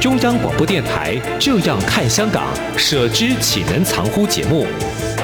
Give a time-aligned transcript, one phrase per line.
[0.00, 4.64] 中央广播电台《这样看香港》，舍之岂能藏乎节目，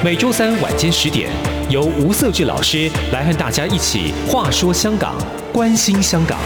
[0.03, 1.31] 每周三晚间十点，
[1.69, 5.15] 由吴色志老师来和大家一起话说香港，
[5.53, 6.37] 关心香港。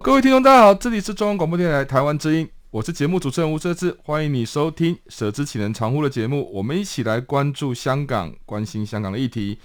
[0.00, 9.58] 各位听众，大家好，这里是中央广播电台台湾之音，我是节目主持人吴瑟智，欢迎你收听《舍之岂能常乎》的节目，我们一起来关注香港，关心香港的议题。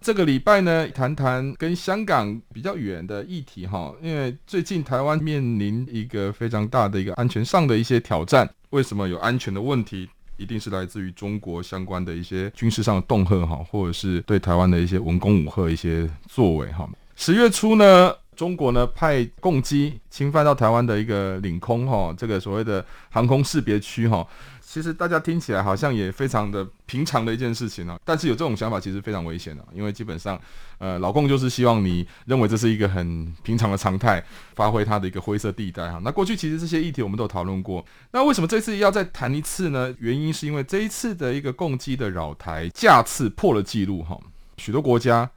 [0.00, 8.48] 这个礼拜呢，谈谈跟香港比较远的议题哈，因为最近台湾面临一个非常大的一个安全上的一些挑战。
[8.70, 10.08] 为什么有安全的问题？
[10.38, 16.88] 一定是来自于中国相关的一些军事上的恫吓哈，或者是对台湾的一些文攻武吓一些作为哈。
[17.14, 24.24] 十月初呢，中国呢派共机侵犯到台湾的一个领空哈，这个所谓的航空识别区哈，
[24.60, 30.40] 其实大家听起来好像也非常的平常的一件事情啊，但是有这种想法其实非常危险的，因为基本上
[30.78, 36.00] 呃老共就是希望你认为这是一个很平常的常态，发挥它的一个灰色地带哈。
[36.04, 39.92] 那过去其实这些议题我们都有讨论过，那为什么这次要再谈一次呢？
[39.98, 44.16] 原因是因为这一次的一个共机的扰台架次破了纪录哈，
[44.58, 45.28] 许多国家。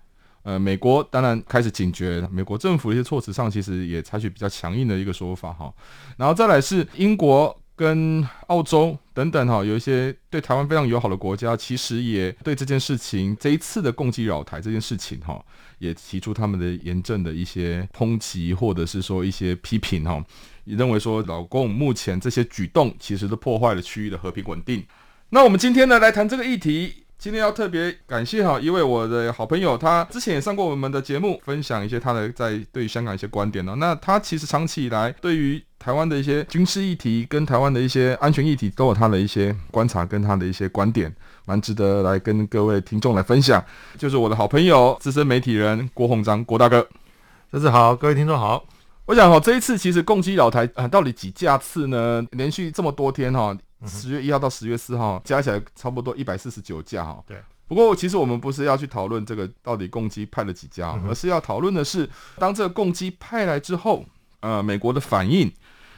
[0.44, 5.72] 呃，美国当然开始警觉，美国政府的一些措辞上其实也采取比较强硬的一个说法哈，
[6.17, 15.40] 然后再来是英国跟澳洲等等哈，有一些对台湾非常友好的国家，其实也对这件事情这一次的共机扰台这件事情哈，
[15.78, 20.23] 也提出他们的严正的一些抨击或者是说一些批评哈，
[20.63, 24.84] 也认为说老共目前这些举动其实都破坏了区域的和平稳定。
[25.29, 27.06] 那我们今天呢来谈这个议题。
[27.22, 33.76] 今天要特别感谢哈一位我的好朋友，他之前也上过我们的节目，分享一些他的在对香港一些观点呢。
[33.78, 41.16] 那他其实长期以来对于台湾的一些军事议题跟台湾的一些安全议题都有他的一些观察跟他的一些观点，
[41.46, 43.64] 蛮值得来跟各位听众来分享。
[44.00, 46.88] 就是我的好朋友资深媒体人郭鸿章郭大哥，
[47.52, 48.66] 这是好，各位听众好。
[49.06, 52.26] 我想哈这一次其实共机扰台啊，到底几架次呢？
[52.32, 53.56] 连续这么多天哈。
[53.86, 57.24] 十月一号到十月四号加起来差不多一百四十九架哈。
[57.28, 57.38] 对。
[57.68, 64.03] 不过其实我们不是要去讨论这个到底共机派了几架，而是要讨论的是当这个共机派来之后，
[64.41, 65.50] 呃，美国的反应。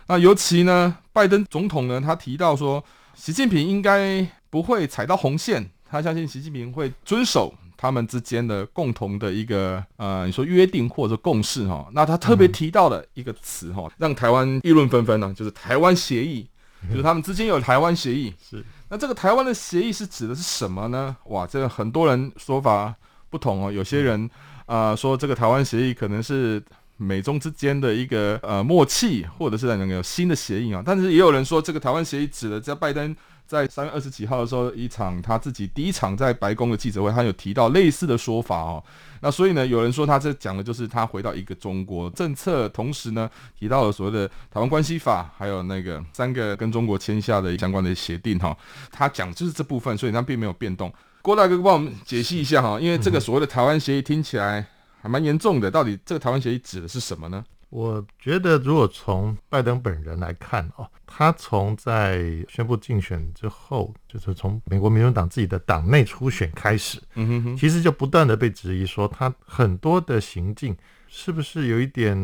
[0.05, 2.83] 那尤其呢，拜登总统呢，他提到说，
[3.15, 11.89] 习近平应该不会踩到红线，他相信习近平会遵守他们之间的共同的一个呃，你说约定或者共识哈。
[11.93, 16.47] 那他特别提到了一个词哈，让台湾议论纷纷呢，就是台湾协议。
[16.89, 21.15] 就是他们之间有台湾协议，是那这个台湾的协议是指的是什么呢？
[21.25, 22.93] 哇，这个很多人说法
[23.29, 23.71] 不同哦。
[23.71, 24.29] 有些人
[24.65, 26.61] 啊、呃、说这个台湾协议可能是
[26.97, 30.81] 美中之间的一个呃默契，或者是那个有新的协议啊。
[30.85, 33.15] 但是也有人说这个台湾协议指的在拜登。
[33.45, 38.81] 在三月二十几号的时候，一场他自己第一场在白宫的记者会，他有提到类似的说法哦。
[39.23, 48.53] 那所以呢，有人说他这讲的就是他回到一个中国政策，同时呢提到了所谓的台湾关系法，还有那个三个跟中国签下的相关的协定哈。
[48.91, 50.93] 他讲就是这部分，所以他并没有变动。
[51.21, 54.65] 郭大哥帮我们解析一下哈，因为这个所谓的台湾协议听起来
[55.01, 57.45] 还蛮严重的，到底这个台湾协议指的是什么呢？
[57.73, 72.15] 我觉得，如果从拜登本人来看哦，他从在宣布竞选之后，就是从美国民主党自己的党内初选开始，嗯哼哼，其实就不断的被质疑说，他很多的行径是不是有一点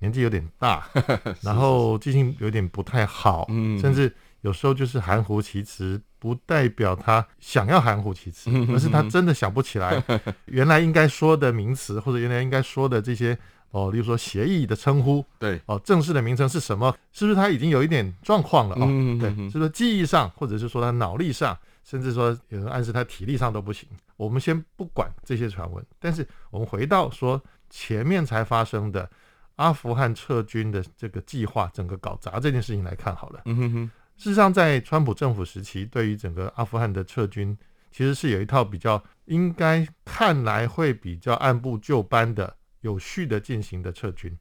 [0.00, 0.86] 年纪有点大，
[1.40, 10.04] 然后记性有点不太好，嗯，甚至有时候就是含糊其辞，不代表他想要含糊其辞，而是他真的想不起来
[10.44, 13.38] 原来应该说的名词，或者原来应该说的这些。
[13.74, 16.96] 哦，例如说协议的称呼，对，哦，正式的名称是什么？
[17.10, 18.76] 是不是他已经有一点状况了？
[18.76, 23.88] 哦，嗯、对，是不是记忆上，或者是说他脑力上，甚至说有人暗示他体力上都不行？
[24.16, 29.10] 我们先不管这些传闻，但是我们回到说前面才发生的
[29.56, 33.42] 阿富汗撤军的这个计划，整个搞砸这件事情来看好了。
[33.46, 33.90] 嗯哼哼。
[34.16, 37.58] 事实上，在川普政府时期，对于整个阿富汗的撤军，
[37.90, 42.54] 其实是有一套比较应该看来会比较按部就班的。
[42.84, 44.38] 有序的进行的撤军，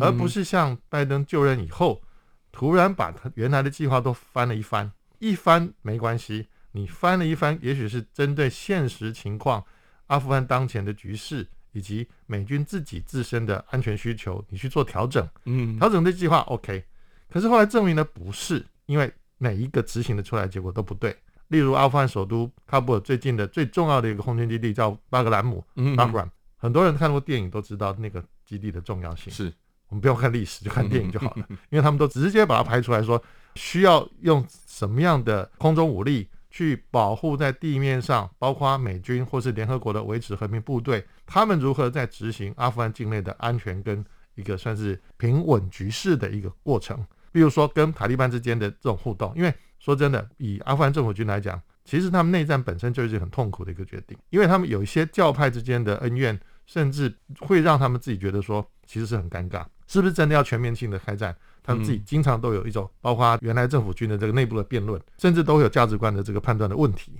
[0.00, 2.02] 而不是像拜登就任以后
[2.50, 9.62] 突然把他原来的计划都翻了一番，一翻没关系，你翻了一翻，也许是针对现实情况、
[10.06, 16.82] 阿富汗当前的局势以及美军自己自身的安全需求，你去做调整，嗯，调整这计划 OK。
[17.30, 21.14] 可是后来证明呢，不是，因为每一个执行的出来结果都不对。
[21.48, 26.30] 例如阿富汗首都喀布尔最近的最重要的一个空军基地叫巴格兰姆，嗯，巴格兰，
[26.64, 29.30] 很多人看过电影都知道那个基地的重要性。
[29.30, 29.52] 是
[29.90, 33.22] 我们不要看历史，就看电影就好了， 因为他们都直接把它拍出来说，
[33.54, 44.02] 需要用什么样的空中武力去保护在地面上，包括美军或是联合国的维持和平部队，他们如何在执行阿富汗境内的安全跟
[44.34, 47.04] 一个算是平稳局势的一个过程。
[47.30, 61.34] 比如说跟塔利班之间的这种互动，因为说真的，以阿富汗政府军来讲，其实他们内战本身就是很痛苦的一个决定，因为他们有一些教派之间的恩怨，甚至会让他们自己觉得说，其实是很尴尬，是不是真的要全面性的开战？
[61.62, 67.12] 他们自己经常都有一种，包括原来政府军的这个内部的辩论，甚至都有价值观的这个判断的问题，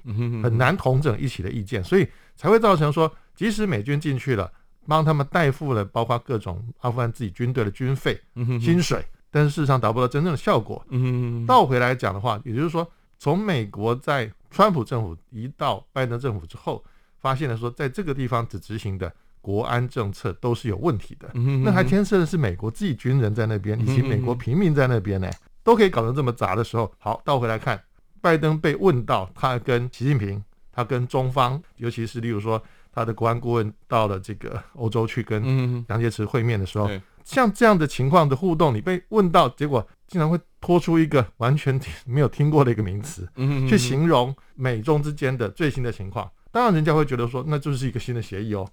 [0.43, 2.07] 很难统整一起的意见，所以
[2.37, 4.53] 才会造成说，即使美军进去了，
[4.87, 8.21] 帮他们代付了包括各种阿富汗自己军队的军费、
[8.61, 9.03] 薪水。
[9.31, 10.85] 但是事实上达不到真正的效果。
[10.91, 12.89] 嗯，倒回来讲的话，也就是说，
[13.19, 16.85] 从美国在川普政府移到拜登政府之后，
[17.19, 19.13] 发现了说，在这个地方只执行的
[19.45, 21.29] 国安政策都是有问题的。
[21.35, 25.31] 嗯，那还牵涉的是美国自己军人在那边，以及美国平民在那边呢，
[25.63, 26.91] 都可以搞成这么杂的时候。
[26.97, 27.79] 好，倒回来看，
[28.23, 30.43] 拜登被问到他跟习近平，
[30.73, 36.89] 他跟中方，尤其是例如说他的国安顾问到了这个欧洲去跟杨洁篪会面的时候。
[37.23, 43.27] 像这样的情况的互动，你被问到，结果竟然会拖出一个完全没有听过的一个名词，
[43.67, 46.31] 去形容美中之间的最新的情况。
[46.55, 48.65] 当然，人家会觉得说，那就是一个新的协议哦。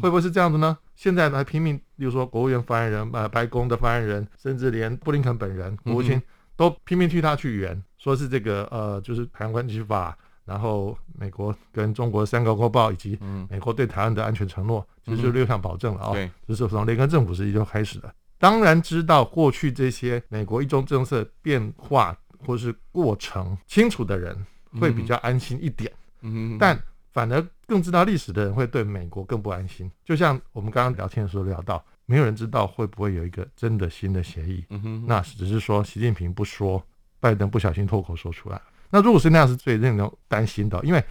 [0.00, 0.78] 会不会是这样子呢？
[0.96, 6.18] 现在还拼命，比如说国务院发言人、呃白宫的发言人，甚至连布林肯本人、国务卿
[6.56, 10.16] 都拼命替他去圆，说是这个呃，就是台湾关系法。
[10.46, 13.18] 然后，美国跟中国三个公报，以及
[13.50, 16.12] 美国对台湾的安全承诺，其实就是六项保证了啊、哦。
[16.14, 18.12] 对，这是从雷根政府时期就开始的。
[18.38, 22.16] 当然知道过去这些美国一中政策变化
[22.46, 24.34] 或是过程清楚的人，
[24.80, 25.92] 会比较安心一点。
[26.22, 26.76] 嗯，但
[27.12, 29.90] 反而更知道历史的人会对美国更不安心。
[30.04, 34.64] 就像我们刚刚聊天的时候聊到，没有人知道会不会有一个真的新的协议。
[34.70, 36.82] 嗯哼，那只是说习近平不说，
[37.18, 38.60] 拜登不小心脱口说出来。
[38.90, 41.04] 那如果是那样，是最令人担心的，因为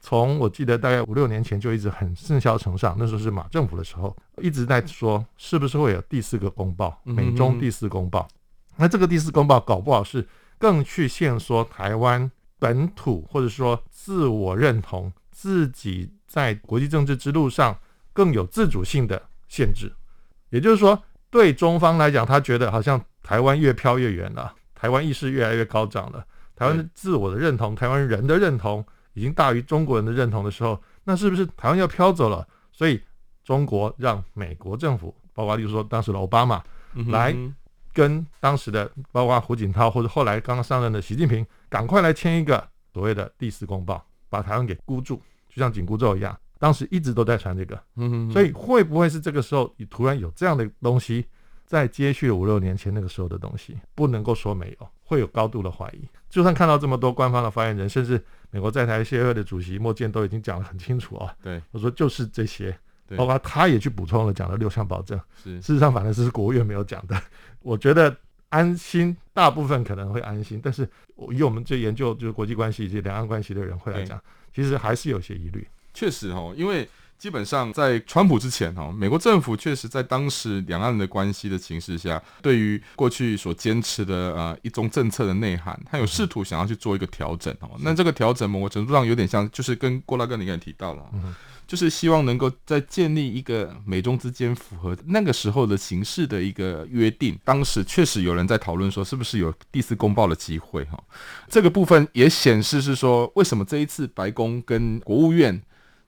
[0.00, 8.28] 从我记得大概五六年前就一直很甚嚣尘上，那时候是马政府的时候，一直在说是不是会有第四个公报，美中第四公报。
[8.76, 10.26] 那这个第四公报搞不好是
[10.58, 17.76] 更去限缩台湾本土或者说自我认同，自己在国际政治之路上
[18.12, 19.92] 更有自主性的限制。
[20.50, 26.24] 也就是说，对中方来讲，他觉得好像台湾越飘越远了，台湾意识越来越高涨了。
[26.54, 28.84] 台湾自我的认同，台湾人的认同
[29.14, 32.46] 已经大于中国人的认同的时候，那是不是台湾要飘走了？
[32.70, 33.02] 所以
[33.42, 36.62] 中国让美国政府，包括例如说当时的奥巴马，
[37.08, 37.34] 来
[37.92, 46.36] 跟当时的包括胡锦涛或者后来刚刚上任的习近平，赶快来签一个所谓的第四公报，把台湾给箍住，就像紧箍咒一样。
[46.58, 51.24] 当时一直都在传这个，嗯所以会不会是这个时候你突然有这样的东西？
[51.66, 56.06] 在接续五六年前那个时候的东西，不能够说没有，会有高度的怀疑。
[56.28, 61.34] 就算看到这么多官方的发言人，甚至美国在台协会的主席莫健都已经讲得很清楚啊。
[61.42, 62.76] 对，我说就是这些，
[63.16, 65.18] 包括他也去补充了讲了六项保证。
[65.42, 67.20] 是，事实上反正是国务院没有讲的。
[67.60, 68.14] 我觉得
[68.54, 70.88] 安心，大部分可能会安心，但是
[71.32, 74.20] 以我们这研究就是国际关系以及两岸关系的人会来讲，
[74.54, 75.66] 其实还是有些疑虑。
[75.92, 76.88] 确实哦，因为。
[77.16, 87.70] 基本上在川普之前哈，美国政府确实在当时两岸的关系的形势下，对于过去所坚持的呃一中政策的内涵，他有试图想要去做一个调整哦。
[87.78, 91.08] 那这个调整某个程度上有点像，就是跟郭大哥你刚才提到了，
[91.66, 97.38] 就是希望能够在建立一个美中之间符合那个时候的形势的一个约定。
[97.44, 101.02] 当时确实有人在讨论说，是不是有第四公报的机会哈？
[101.48, 105.62] 这个部分也显示是说，为什么这一次白宫跟国务院。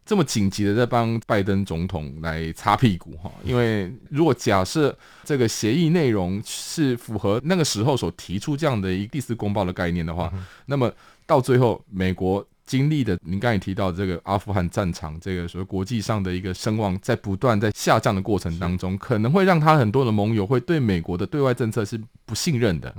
[0.08, 10.32] 这么紧急的在帮拜登总统来擦屁股哈，因为如果假设这个协议内容是符合那个时候所提出这样的一个第四公报的概念的话，
[10.66, 10.88] 那么
[11.26, 22.94] 到最后美国经历的，您刚才也提到这个阿富汗战场，这个所谓国际上的一个声望在不断在下降的过程当中，可能会让他很多的盟友会对美国的对外政策是不信任的。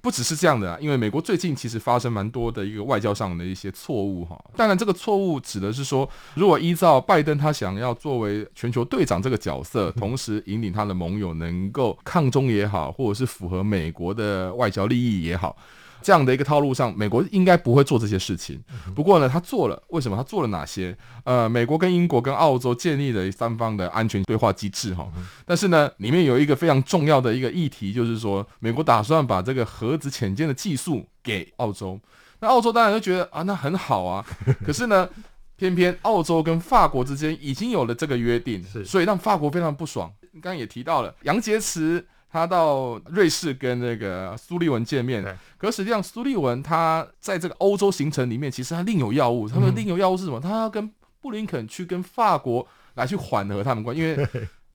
[0.00, 4.42] 不只是这样的啊，因为美国最近其实发生蛮多的一个外交上的一些错误哈。
[4.56, 15.54] 当然，这个错误指的是说，如果依照拜登他想要作为全球队长这个角色，同时引领他的盟友能够抗中也好，或者是符合美国的外交利益也好。
[16.00, 18.62] 这样的一个套路上，美国应该不会做这些事情。
[18.94, 20.16] 不过呢，他做了，为什么？
[20.16, 20.96] 他做了哪些？
[21.24, 25.06] 呃，美国跟英国跟澳洲建立了三方的安全对话机制，哈。
[25.44, 32.00] 但是呢，里面有一个非常重要的一个议题，就是说，美国打算把这个核子潜舰的技术给澳洲。
[32.40, 34.24] 那澳洲当然就觉得啊，那很好啊。
[34.64, 35.08] 可是呢，
[35.56, 40.12] 偏偏澳洲跟法国之间已经有了这个约定，所以让法国非常不爽。
[40.34, 42.04] 刚刚也提到了杨洁篪。
[42.30, 45.24] 他到瑞士跟那个苏利文见面，
[45.56, 49.48] 可实际上苏利文他在这个欧洲行程里面，其实他另有要务。
[49.48, 50.38] 他们另有要务是什么？
[50.38, 54.28] 他要跟布林肯去跟法国来去缓和他们关系，因为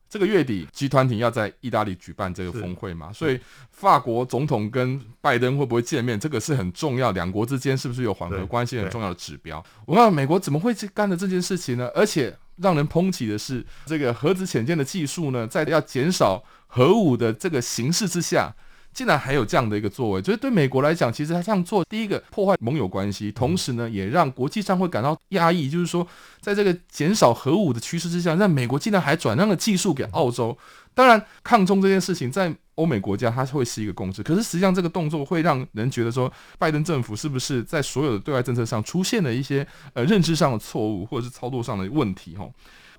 [0.10, 3.40] 这个月底集团体要在意大利举办这个峰会嘛，所以
[3.72, 9.64] 法国总统跟拜登会不会见面，这个是很重要，两国之间是不是有缓和关系很重要的指标。
[9.86, 11.88] 我看美国怎么会去干的这件事情呢？
[11.96, 16.44] 而且让人抨击的是，这个核子潜舰的技术呢，在要减少。
[16.76, 18.52] 核武的这个形势之下，
[18.92, 25.70] 竟然还有这样的一个作为，就是对美国来讲，其实他这样做，第一个破坏盟友关系，同时呢，也让国际上会感到压抑。
[25.70, 26.08] 就是说，
[26.42, 30.58] 在这个减少核武的趋势之下，让美国竟然还转让了技术给澳洲。
[30.96, 42.36] 当然，抗中这件事情在欧美国家它会是一个共识，可是实际上这个动作会让人觉得说，拜登政府是不是在所有的对外政策上出现了一些呃认知上的错误，或者是操作上的问题？
[42.36, 42.50] 哈，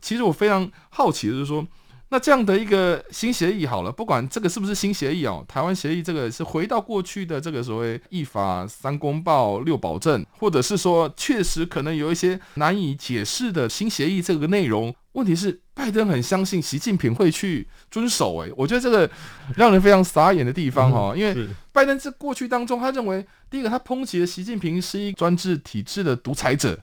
[0.01, 1.67] 其实我非常好奇的就是说。
[2.11, 14.95] 那这样的一个新协议好了，不管这个是不是新协议哦，台湾协议这个是回到过去的这个所谓一法三公报六保证，或者是说确实可能有一些难以解释的新协议这个内容。
[15.13, 19.09] 问题是拜登很相信习近平会去遵守，诶，我觉得这个
[19.57, 26.77] 让人非常傻眼的地方哈，因为拜登在过去当中，他认为第一个他抨击了习近平是一专制体制的独裁者，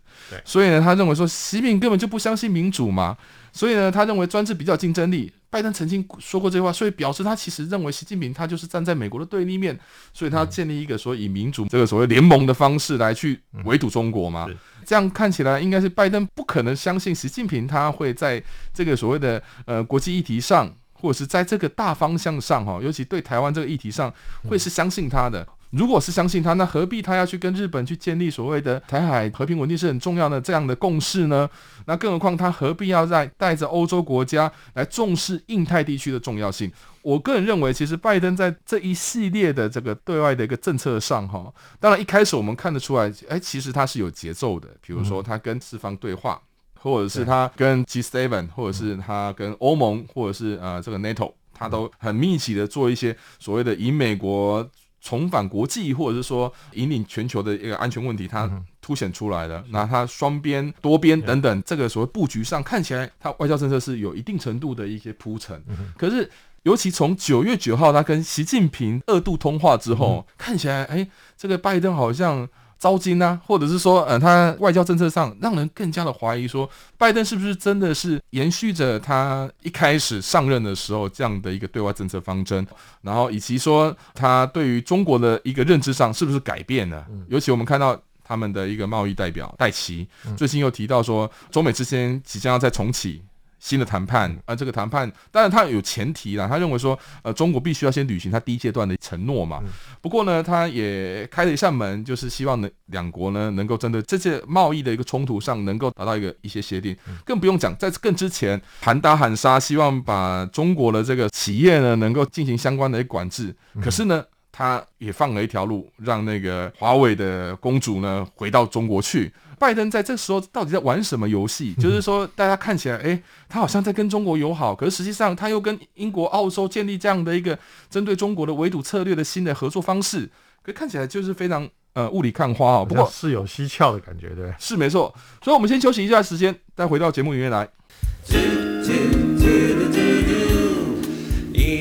[0.45, 3.17] 所以呢，他认为说习近平根本就不相信民主嘛。
[3.51, 5.31] 所以呢，他认为专制比较竞争力。
[5.49, 9.77] 拜登曾经说过这句话，所以表示他其实认为习近平他就是站在美国的对立面，
[10.13, 14.47] 所以他建立一个说以民主这个所谓联盟的方式来去围堵中国嘛。
[14.85, 18.41] 这样看起来应该是拜登不可能相信习近平他会在
[18.73, 24.13] 这个所谓的呃国际议题上，或者是在这个大方向上哈，尤其对台湾这个议题上，
[24.47, 25.45] 会是相信他的。
[25.71, 31.49] 如果是相信他，那何必他要去跟日本去建立所谓的台海和平稳定是很重要的这样的共识呢？
[31.85, 36.69] 那更何况他何必要在带着欧洲国家来重视印太地区的重要性？
[37.01, 44.67] 我个人认为，其实拜登在这一系列的这个对外的一个政策上，哈，当然一开始我们看得出来，哎，其实他是有节奏的。
[44.81, 46.39] 比如说他跟四方对话，
[46.75, 54.69] 或者是他跟 G7，或者是他跟欧盟，或者是呃这个 NATO，他都很密集的做一些所谓的以美国。
[55.01, 59.63] 重返国际，或者是说引领全球的一个安全问题，它凸显出来了。
[59.69, 65.61] 那它双边、多边等等，这个所谓布局上看起来，它外交政策是有一定程度的一些铺陈。
[65.97, 66.29] 可是，
[66.63, 72.47] 尤其从九月九号他跟习近平二度通话之后，看起来，哎，这个拜登好像。
[72.81, 82.65] 糟心呐，或者是说，呃，他外交政策上让人更加的怀疑，说拜登是不是真的是延续着他一开始上任的时候这样的一个对外政策方针，
[83.03, 87.05] 然后以及说他对于中国的一个认知上是不是改变了？
[87.27, 93.21] 尤其我们看到他们的一个贸易代表戴奇最近又提到说，中美之间即将要再重启。
[93.61, 99.61] 新的谈判，啊，这个谈判当然他有前提啦，他认为说，呃，中国必须要先履行他第一阶段的承诺嘛。
[100.01, 106.97] 不过呢，他也开了一扇门，就是希望能两国呢能够针对这些贸易的一个冲突上，能够达到一个一些协定。
[107.23, 113.55] 更不用讲，在更之前喊打喊杀，希望把中国的这个企业呢能够进行相关的管制。
[113.79, 119.31] 可是呢，他也放了一条路，让那个华为的公主呢回到中国去。
[119.57, 121.73] 拜登在这时候到底在玩什么游戏？
[121.75, 130.27] 就是说，大家看起来，诶，他好像在跟中国友好，可是实际上他又跟英国、澳洲建立这样的一个针对中国的围堵策略的新的合作方式，
[130.63, 132.83] 可看起来就是非常呃雾里看花啊。
[132.83, 135.13] 不过是有蹊跷的感觉，对，是没错。
[135.43, 137.69] 所以我们先休息一下时间，再回到节目里面来。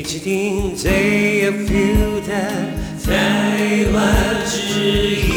[0.00, 2.32] 一起听最有 feel 的
[3.04, 4.80] 台湾之
[5.10, 5.28] 音。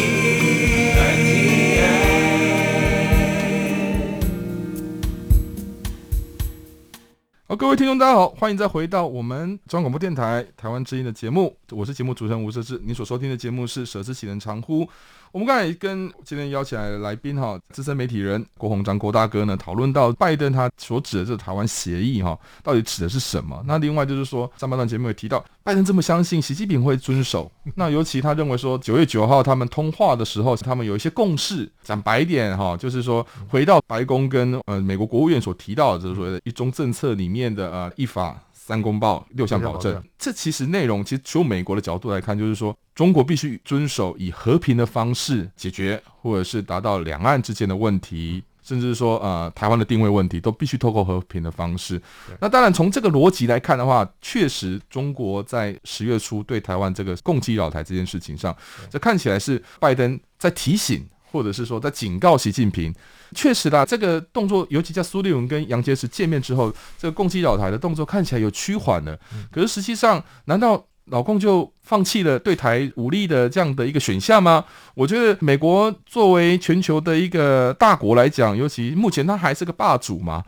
[7.45, 12.81] 各各位听众，大家好，欢迎再回到我们中央广播电台台湾之音的节目，我是节目主持人吴哲志。
[12.85, 14.85] 你所收听的节目是《舍之岂能长乎》。
[15.33, 23.59] 我们刚才跟今天邀请来的来宾哈，资深媒体人郭鸿章郭大哥呢，讨论到拜登他所指的这个台湾协议哈，到底指的是什么？
[23.65, 31.67] 那另外就是说，上半段节目也提到，拜登这么相信习近平会遵守，那尤其他认为说，九月九号他们通话的时候，他们有一些共识。
[31.81, 38.39] 讲白一点哈，就是说回到白宫跟呃美国国务院所提到的，就是所谓的一中政策里面的呃一法。
[38.65, 52.01] 三公报六项保证，这其实内容其实从美国的角度来看，就是说中国必须遵守以和平的方式解决，或者是达到两岸之间的问题，甚至说呃台湾的定位问题，都必须透过和平的方式。
[52.39, 58.55] 那当然从这个逻辑来看的话，确实中国在十月初对台湾这个共机扰台这件事情上，
[58.89, 61.05] 这看起来是拜登在提醒。
[61.33, 62.93] 或者是说，在警告习近平，
[63.33, 69.19] 确实啦，这个动作，尤其在苏立文跟杨洁篪见面之后，这个共击扰台的动作看起来有趋缓了。
[69.51, 74.63] 可是实际上，难道老共就放弃了对台武力的这样的一个选项吗？
[74.93, 80.43] 我觉得美国作为全球的一个大国来讲，尤其目前他还是个霸主嘛。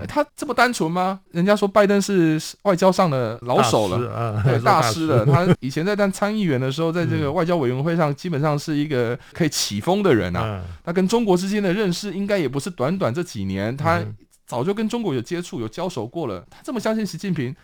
[0.00, 1.18] 欸、他这么单纯吗？
[1.30, 5.24] 人家说拜登是外交上的老手了，啊、对 大师了。
[5.24, 10.62] 他以前在当参议员的时候，在这个 外交委员会上，基本上是一个可以起风的人啊。
[10.84, 14.04] 他跟中国之间的认识，应该也不是短短这几年，他
[14.46, 16.44] 早就跟中国有接触、有交手过了。
[16.50, 17.54] 他这么相信习近平，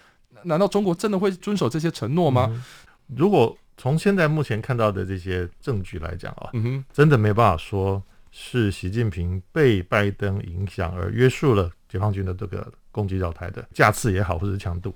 [0.45, 2.49] 难道中国真的会遵守这些承诺吗？
[2.51, 2.63] 嗯、
[3.17, 6.49] 如果从现在目前看到的这些证据来讲啊，
[6.93, 11.71] 真的没办法说是习近平被拜登影响而约束了。
[11.95, 14.93] 解放军的这个攻击扰台的架次也好，或者是强度，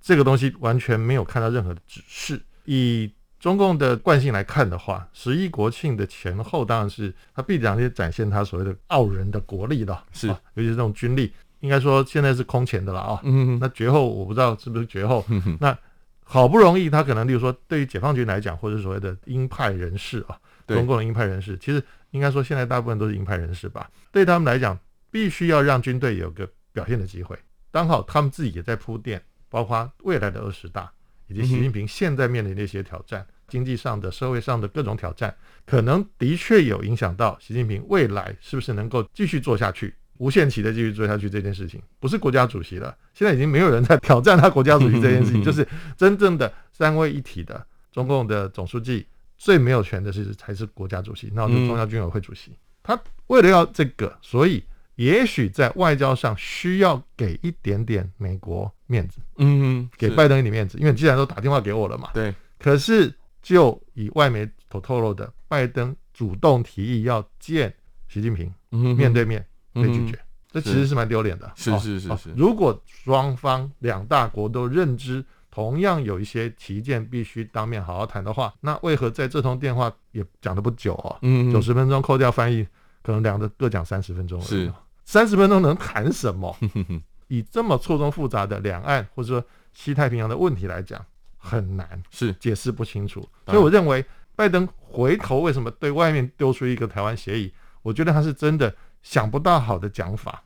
[0.00, 2.40] 这个东西完全没有看到任何的指示。
[2.64, 13.20] 以中共的惯性来看的话，十一国庆的前后，当然是他必然会展现他所谓的傲人的国力了，是、啊，尤其是这种军力，应该说现在是空前的了啊。
[13.24, 15.22] 嗯哼，那绝后我不知道是不是绝后。
[15.28, 15.76] 嗯哼，那
[16.24, 24.78] 好不容易他可能，例如说对于解放军来讲，或者所谓的鹰派人士啊，中共的鹰派人士，其实应该说现在大部分都是鹰派人士吧，对他们来讲。
[25.10, 27.38] 必须要让军队有个表现的机会，
[27.70, 30.90] 刚好他们自己也在铺垫，包括未来的二十大，
[31.26, 35.34] 以及习近平现在面临的一些挑战，经济上的、社会上的各种挑战，
[35.66, 41.82] 可能的确有影响到习近平未来是不是能够继续做下去，无限期的继续做下去这件事情。
[41.98, 52.52] 不是国家主席了，现在已经没有人在挑战他国家主席这件事情， 就是真正的三位一体的中共的总书记，最没有权的是才是国家主席，那就是中央军委会主席。
[52.82, 54.62] 他为了要这个，所以。
[54.98, 62.34] 也许在外交上需要给一点点美国面子，嗯，给拜登一点面子，因为你既然都打电话给我了嘛，对。
[62.58, 67.72] 可是就以外媒所透露的，拜登主动提议要见
[68.08, 68.52] 习近平，
[68.96, 70.18] 面对面被拒绝，
[70.50, 71.48] 这其实是蛮丢脸的。
[71.54, 72.32] 是是是是。
[72.36, 81.16] 如果双方两大国都认知同样有一些旗舰必须当面好好谈的话，那为何在这通电话也讲的不久哦？
[81.22, 82.66] 嗯，九十分钟扣掉翻译，
[83.00, 84.72] 可能两个各讲三十分钟是。
[85.08, 86.54] 三十分钟能谈什么？
[87.28, 89.42] 以这么错综复杂的两岸或者说
[89.72, 91.02] 西太平洋的问题来讲，
[91.38, 93.26] 很难是解释不清楚。
[93.46, 94.04] 所以我认为，
[94.36, 97.50] 拜登回头为什么对外面丢出一个台湾协议？
[97.80, 100.42] 我觉得他是真的想不到好的讲法，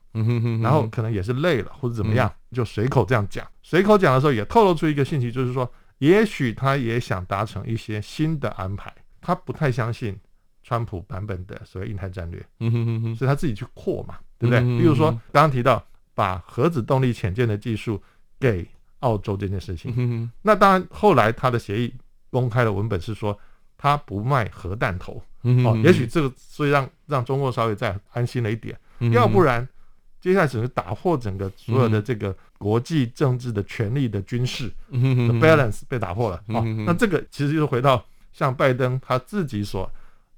[0.62, 3.44] 然后可能也是累了或者怎么样，就随口这样讲。
[3.64, 8.94] 随口讲的时候也透露出一个信息，就是说，也许他也想达成一些新的安排。
[9.20, 10.16] 他不太相信
[10.62, 12.40] 川普版本的所谓印太战略，
[13.16, 14.14] 所以他自己去扩嘛。
[14.42, 14.60] 对不对？
[14.78, 15.82] 比如说刚刚提到
[16.14, 18.02] 把核子动力潜舰的技术
[18.40, 18.66] 给
[18.98, 21.94] 澳洲这件事情，那当然后来他的协议
[22.28, 23.38] 公开的文本是说
[23.78, 28.76] 他不卖核弹头，哦，也许这个所以让让中国稍微再安心了一点，
[29.12, 29.66] 要不然
[30.20, 34.98] 接下来只是打破整个所有的这个国际政治的权力的军事的
[35.40, 39.90] balance 被打破了，哦，那这个其实就是回到像拜登他自己所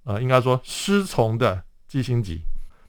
[0.04, 2.38] 呃应该说师从的基辛格。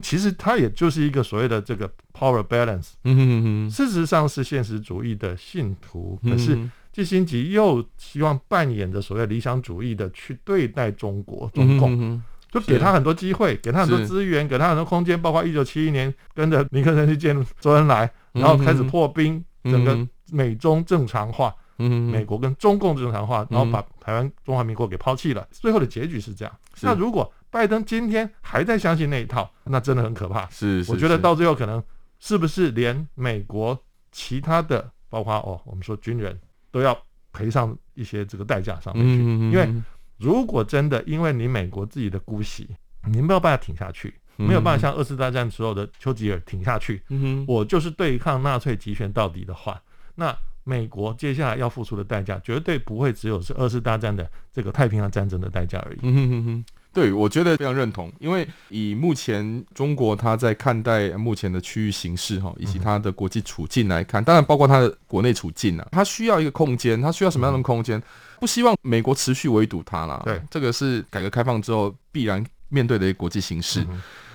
[0.01, 6.57] 其实它也就是一个所谓的这个 power balance，嗯哼哼，事实上是现实主义的信徒，可是
[6.91, 26.55] 基辛格又希望扮演着所谓理想主义的去对待中国中共，就给他很多机会，给他很多资源，给他很多空间，包括一九七一年跟着尼克森去见周恩来，然后开始破冰，整个美中正常化，美国跟中共正常化，然后把台湾中华民国给抛弃了，最后的结局是这样。
[26.81, 30.45] 那如果拜登今天还在相信那一套，那真的很可怕。
[30.49, 31.81] 是，是，我觉得到最后可能
[32.19, 36.37] 是不是连美国其他的，包括哦，我们说军人
[36.69, 36.97] 都要
[37.31, 39.23] 赔上一些这个代价上面去。
[39.23, 39.69] 因为
[40.17, 42.67] 如果真的因为你美国自己的姑息，
[43.07, 47.01] 你没有办法挺下去，没有办法像二次大战时候的丘吉尔挺下去。
[47.07, 49.81] 嗯，我就是对抗纳粹集权到底的话，
[50.15, 55.99] 那美国接下来要付出的代价绝对不会只有是二次大战的这个太平洋战争的代价而已。
[56.01, 56.65] 嗯哼哼哼。
[56.95, 68.01] 对，我觉得非常认同，因为以目前中国他在看待目前的区域形势哈，以及他的国际处境来看，当然包括他的国内处境啊，他需要一个空间，他需要什么样的空间？
[68.39, 70.21] 不希望美国持续围堵他啦。
[70.23, 73.85] 对，这个是改革开放之后必然面对的一个国际形势。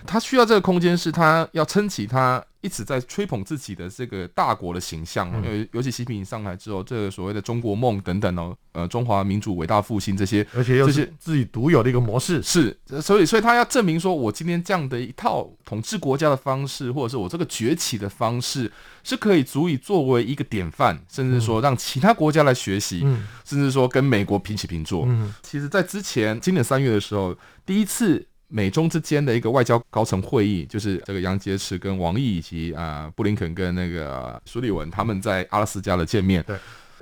[0.06, 5.28] 他需要这个空间，是他要撑起他一直在吹捧自己的这个大国的形象。
[5.44, 18.70] 因为尤其习近平上台之后，这个所谓的中国梦等等哦，呃，中华民族伟大复兴这些，而且又是自己独有的一个模式，是，所以，所以他要证明说，我今天这样的一套统治国家的方式，或者是我这个崛起的方式，
[19.02, 25.04] 是可以足以作为一个典范，甚至说让其他国家来学习，嗯、甚至说跟美国平起平坐。
[25.06, 28.26] 嗯，其实，在之前今年三月的时候，第一次。
[28.50, 36.42] 美中之间的一个外交高层会议，就是这个杨洁篪跟王毅以及啊、布林肯跟那个苏利文他们在阿拉斯加的见面。
[36.46, 36.56] 对，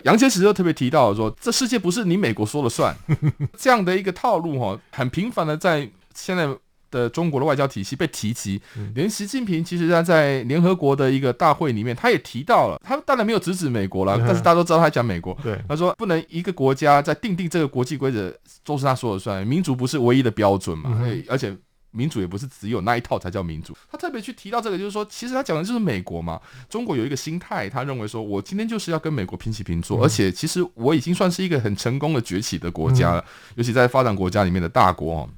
[0.05, 2.95] 杨洁篪就特别提到说，这世界不是你美国说了算，
[3.57, 6.49] 这样的一个套路哈，很频繁的在现在。
[6.91, 8.61] 的中国的外交体系被提及，
[8.95, 15.37] 连习近平其实他在联合国的一个大会里面，他也提到了，他当然没有直指美国了，但是大家都知道他讲美国。
[15.43, 21.57] 对，他说不能一个国家在定定这个国际规则都是他说了算，民主不是唯一的标准嘛，而且
[21.91, 23.75] 民主也不是只有那一套才叫民主。
[23.91, 26.39] 他特别去提到这个，就是说，其实他讲的就是美国嘛。
[26.69, 33.25] 中国有一个心态，他认为说我今天就是要跟美国平起平坐，而且其实我已经算是一个很成功的崛起的国家了，
[33.55, 35.29] 尤其在发展国家里面的大国。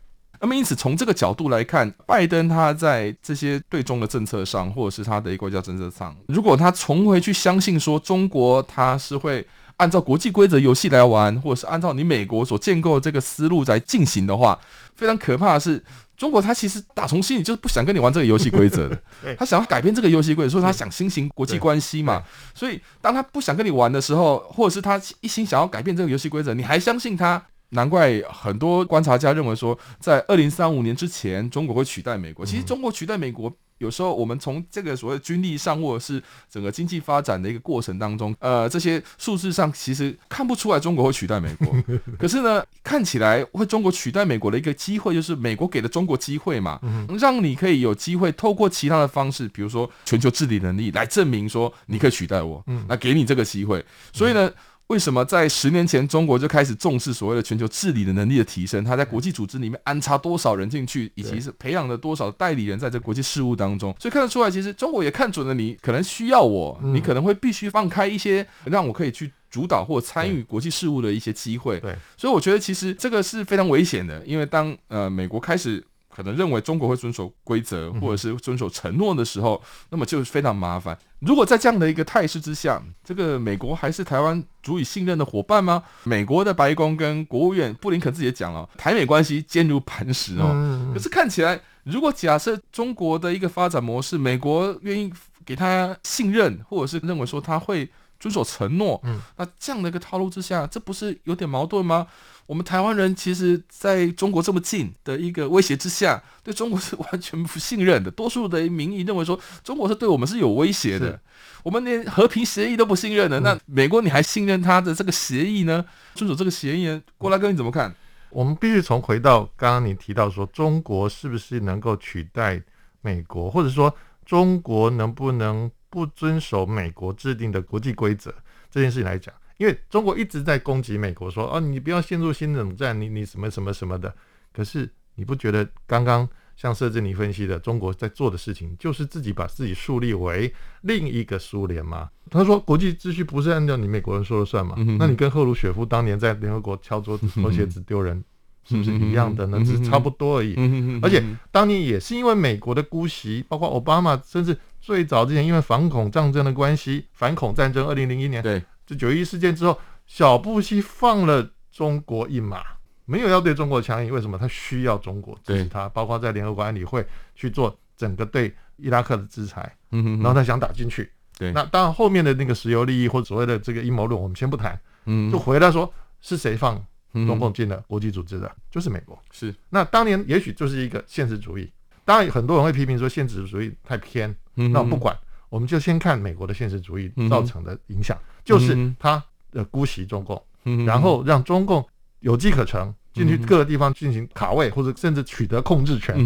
[0.42, 14.59] 那么，因此从这个角度来看，拜登他在这些对中的政策上，或者是他的一个外交政策上，如果他重回去相信说中国他是会按照国际规则游戏来玩，或者是按照你美国所建构的这个思路来进行的话，
[14.96, 15.85] 非常可怕的是，
[16.16, 18.98] 中国他其实打从心里就是不想跟你玩这个游戏规则的，
[19.37, 22.22] 他想要改变这个游戏规则，所以他想新型国际关系嘛。
[22.55, 27.42] 所以当他不想跟你玩的时候，或者是他一心想要改变这个游戏规则，你还相信他？
[27.71, 32.45] 难怪很多观察家认为说，在二零三五年之前，中国会取代美国。
[32.45, 41.73] 其实，中国取代美国，有时候我们从这个所谓军力上，或者是整个经济发展的一个过程当中，呃，这些数字上其实看不出来中国会取代美国。
[42.19, 46.81] 可是呢，看起来会中国取代美国的一个机会，就是美国给了中国机会嘛，
[47.21, 53.85] 让你可以有机会透过其他的方式，比如说全球治理能力，来证明说你可以取代我，那给你这个机会。
[54.13, 54.51] 所以呢。
[54.90, 58.83] 为什么在十年前中国就开始重视所谓的全球治理的能力的提升？
[58.83, 63.94] 他在国际组织里面安插多少人进去，以及是培养了多少代理人在这国际事务当中？
[64.00, 71.79] 所以看得出来，其实中国也看准了你可能需要我，你可能会必须放开一些让我可以去主导或参与国际事务的一些机会。
[71.79, 75.85] 对，所以我觉得其实这个是非常危险的，因为当呃美国开始。
[76.14, 80.99] 可能认为中国会遵守规则，或者是遵守承诺的时候，那么就非常麻烦。
[81.20, 85.83] 如果在这样的一个态势之下，这个美国还是台湾足以信任的伙伴吗？
[86.05, 90.90] 美国的白宫跟国务院布林肯自己也讲了，台美关系坚如磐石哦。
[90.92, 95.12] 可是看起来，如果假设中国的一个发展模式，美国愿意
[95.44, 97.88] 给他信任，或者是认为说他会
[98.21, 102.07] 遵守承诺，嗯那这样的一个套路之下，这不是有点矛盾吗？
[102.47, 108.11] 我们台湾人其实在中国这么近的一个威胁之下，对中国是完全不信任的。
[108.11, 111.19] 多数的民意认为说，中国是对我们是有威胁的。
[111.63, 115.85] 我们连和平协议都不信任的，那美国你还信任他的这个协议呢？
[116.15, 117.01] 遵守这个协议呢？
[117.17, 117.95] 郭大哥你怎么看？
[118.31, 122.61] 我们必须从回到刚刚你提到说，中国是不是能够取代
[123.01, 123.95] 美国，或者说
[124.27, 128.33] 中国能不能不遵守美国制定的国际规则
[128.70, 129.35] 这件事情来讲？
[129.59, 134.14] 因为中国一直在攻击美国说，说哦，你不要陷入新冷战，你你什么什么什么的。
[134.55, 136.26] 可是你不觉得刚刚
[136.57, 142.09] 像设置你分析的，中国在做的事情就是自己把自己树立为另一个苏联吗？
[142.31, 144.76] 他说国际秩序不是按照你美国人说了算吗？
[144.98, 148.24] 那你跟赫鲁雪夫当年在联合国敲桌子 脱鞋子丢人，
[148.64, 149.59] 是不是一样的呢？
[149.64, 150.55] 只是差不多而已。
[151.03, 158.62] 而且当年也是因为美国的姑息，包括奥巴马，甚至最早之前因为反恐战争的关系，反恐战争二零零一年对。
[158.87, 162.61] 就九一事件之后，小布希放了中国一马，
[163.05, 164.12] 没有要对中国强硬。
[164.12, 164.37] 为什么？
[164.37, 169.77] 他需要中国支持他，包括在联合国安理会去做整个对伊拉克的制裁。
[169.90, 171.11] 然后他想打进去。
[171.38, 174.79] 对，那当然后面的那个石油利益或所谓的这个阴谋论，我们先不谈。
[175.05, 178.51] 嗯，就回来说是谁放中共进了国际组织的？
[178.70, 179.18] 就是美国。
[179.31, 179.55] 是。
[179.68, 181.70] 那当年也许就是一个现实主义。
[182.05, 184.35] 当然很多人会批评说现实主义太偏。
[184.57, 185.16] 嗯，那我不管。
[185.49, 189.20] 我们就先看美国的现实主义造成的影响，就是他
[189.51, 190.40] 的姑息中共，
[190.87, 191.85] 然后让中共
[192.20, 196.16] 有机可乘，进去各个地方进行卡位，或者甚至取得控制权。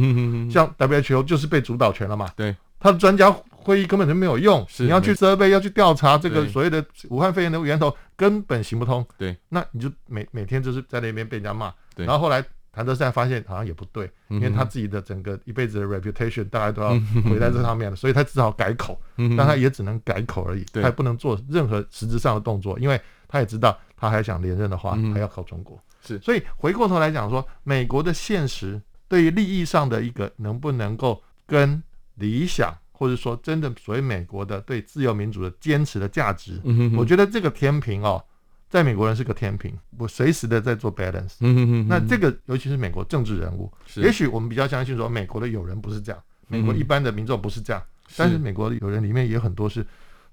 [0.51, 2.31] 像 WHO 就是被主导权了嘛？
[2.37, 4.63] 对，他的专家会议根本就没有用。
[4.69, 9.07] 是你要去 survey，要去调查这个所谓的武汉肺炎的源头，根本行不通。
[9.17, 11.73] 对，那你就每每天就是在那边被人家骂。
[11.95, 16.91] 对然后后来谭德赛发现好像也不对，因为他自己的整个一辈子的 reputation 大概都要
[17.29, 19.01] 毁在这上面了，所以他只好改口。
[19.17, 25.81] 但他也只能改口而已，他也不能做任何实质上的动作，因为他也知道他还想连任的话，还要靠中国。
[26.03, 31.81] 是所以回过头来讲说，美国的现实对于利益上的一个能不能够跟
[32.17, 38.25] 理想，或者说真的所谓美国的对自由民主的坚持的价值，嗯哼哼我觉得这个天平哦，
[38.71, 41.35] 在美国人是个天平，我随时的在做 balance。
[41.41, 47.83] 嗯哼哼那这个尤其是美国政治人物，也许我们比较相信说，美国的友人不是这样，美国嗯一般的民众不是这样，
[48.17, 49.85] 但是美国的友人里面也有很多是。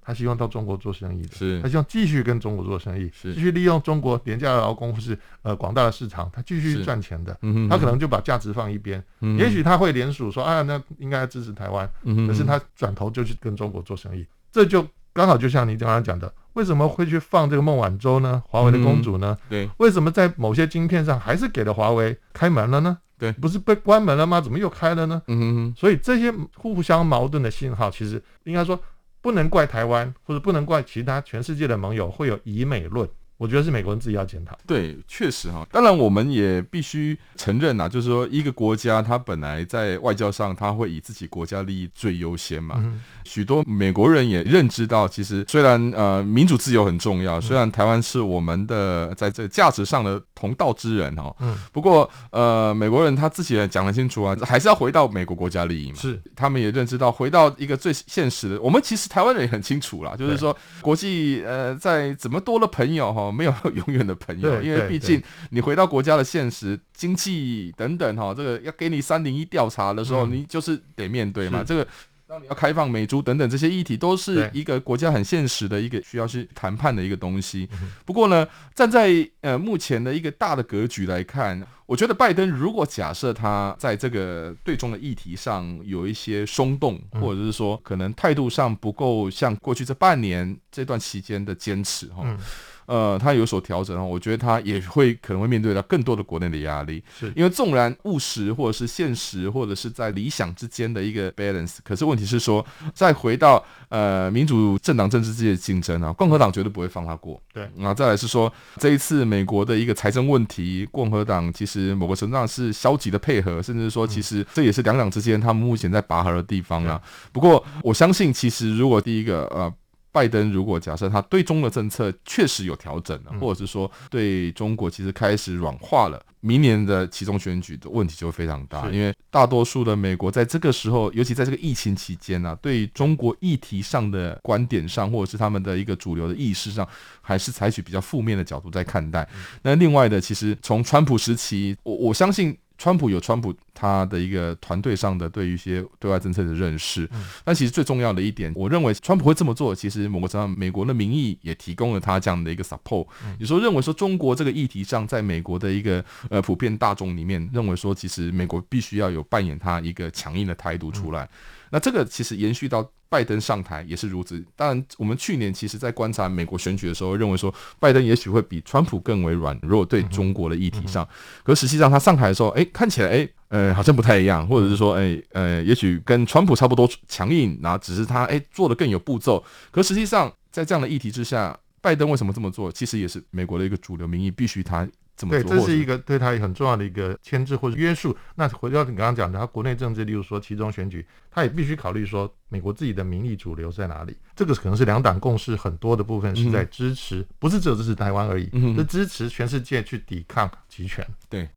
[0.04, 7.36] 他希望到中国做生意的，是他希望继续跟中国做生意，是继续利用中国廉价的劳工或是呃广大的市场，他继续赚钱的。
[7.70, 11.88] 他可能就把价值放一边，嗯也许他会联署说啊，那应该支持台湾，
[12.26, 18.42] 可是他转头就去跟中国做生意，这就刚好就像你刚刚讲的，为什么会去放这个孟晚舟呢？
[18.48, 19.38] 华为的公主呢？
[19.48, 22.98] 对，为什么在某些晶片上还是给了华为开门了呢？
[23.18, 24.40] 对不是被关门了吗？
[24.40, 25.22] 怎么又开了呢？
[25.28, 28.76] 嗯哼哼所以这些互相矛盾的信号，其实应该说
[29.22, 33.08] 不能怪台湾，或者不能怪其他全世界的盟友会有以美论。
[33.42, 34.56] 我觉得是美国人自己要检讨。
[34.68, 35.66] 对，确实哈。
[35.72, 42.76] 当然，我们也必须承认呐，就是说，一个国家它本来在外交上，它会以自己国家利益最优先嘛。
[42.78, 55.98] 嗯许多美国人也认知到，其实虽然呃民主自由很重要，虽然台湾是我们的在这个价值上的同道之人哈，嗯，不过呃美国人他自己也讲得清楚啊，还是要回到美国国家利益嘛。
[55.98, 71.86] 是他们也认知到，回到一个最现实的，我们其实台湾人也很清楚啦，就是说国际呃在怎么多了朋友哈，没有 永远的朋友，因为毕竟你回到国家的现实、经济等等哈，这个要给你三零一调查的时候，嗯你就是得面对嘛，这个。
[72.24, 77.68] 当你要开放美猪等等这些议题，都是一个国家很现实的一个需要去谈判的一个东西。
[77.72, 92.22] 嗯不过呢，站在呃目前的一个大的格局来看，我觉得拜登如果假设他在这个对中的议题上有一些松动，嗯或者是说可能态度上不够像过去这半年这段期间的坚持哈。
[92.24, 92.38] 嗯
[92.86, 107.40] 呃，他有所调整啊，我觉得他也会可能会面对到更多的国内的压力，是因为纵然务实或者是现实或者是在理想之间的一个 balance，可是问题是说，再回到呃民主政党政治之间的竞争啊，共和党绝对不会放他过。
[107.52, 117.00] 对，然后再来是说，这一次美国的一个财政问题，共和党其实某个程度上是消极的配合，甚至说其实这也是两党之间他们目前在拔河的地方啊。
[117.32, 119.72] 不过我相信，其实如果第一个呃。
[120.12, 136.86] 拜登如果假设他对中的政策确实有调整了，或者是说对中国其实开始软化了，明年的其中选举的问题就会非常大，因为大多数的美国在这个时候，尤其在这个疫情期间呢、啊，对中国议题上的观点上，或者是他们的一个主流的意识上，
[137.22, 139.26] 还是采取比较负面的角度在看待。
[139.62, 142.56] 那另外的，其实从川普时期，我我相信。
[142.82, 147.08] 川普有川普他的一个团队上的对于一些对外政策的认识，
[147.44, 153.06] 但其实最重要的一点，我认为川普会这么做，其实某个程度上，美国的民意也提供了他这样的一个 support。
[153.38, 161.28] 有时候认为说中国这个议题上，在美国的一个呃普遍大众里面，认为说其实美国必须要有扮演他一个强硬的态度出来。
[161.72, 164.44] 那这个其实延续到拜登上台也是如此。
[164.54, 171.08] 当然，我们去年其实在观察美国选举的时候，认为说拜登也许会比川普更为软弱对中国的议题上。
[171.42, 179.42] 可实际上他上台的时候，哎，看起来哎，呃，好像不太一样，或者是说，哎，呃，也许跟川普差不多强硬，然后只是他哎做的更有步骤。
[179.70, 182.70] 可实际上在这样的议题之下，拜登为什么这么做？
[182.70, 184.86] 其实也是美国的一个主流民意必须他。
[185.28, 188.16] 对，这是一个对他很重要的一个牵制或者约束。
[188.34, 194.16] 那回到你刚刚讲的，他国内政治，例如说其中选举，他也必须考虑说美国自己的民意主流在哪里。
[194.34, 201.06] 这个可能是两党共识很多的部分是在支持，嗯、不是只有支持台湾而已，嗯、是支持全世界去抵抗集权。
[201.28, 201.48] 对。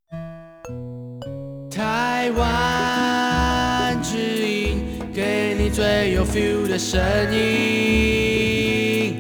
[1.72, 4.80] 台湾之音，
[5.14, 7.02] 给你最有 feel 的声
[7.34, 9.20] 音，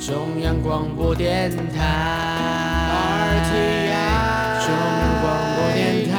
[0.00, 2.83] 中央广播电台。
[3.54, 4.76] 中央
[5.22, 6.12] 广播电台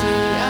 [0.00, 0.44] RTI。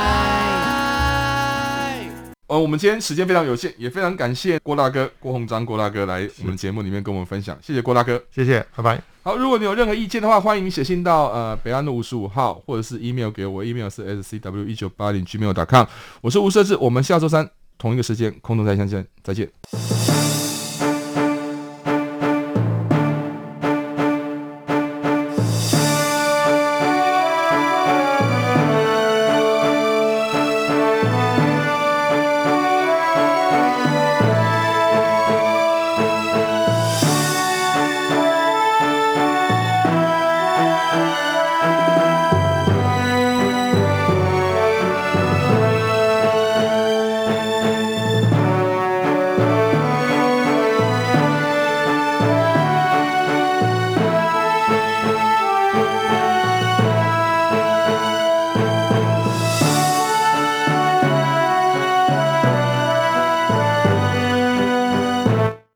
[2.47, 9.03] 呃，我们今天时间非常有限，也非常感谢郭大哥郭鸿章郭大哥来我们节目里面跟我们分享，谢谢郭大哥，谢谢，拜拜。
[9.23, 15.87] 好，如果你有任何意见的话，欢迎写信到呃北安路五十五号，或者是 email 给我，email 是 scw 一九八零 gmail.com，
[16.21, 19.51] 我是吴设志，我们下周三同一个时间空中再相见，再见。